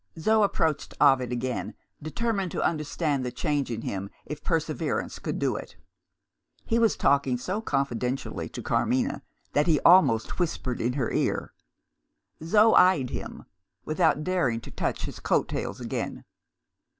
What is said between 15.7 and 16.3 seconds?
again.